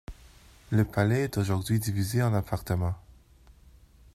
Le 0.71 0.83
palais 0.83 1.25
est 1.25 1.37
aujourd'hui 1.37 1.77
divisé 1.77 2.23
en 2.23 2.33
appartements. 2.33 2.95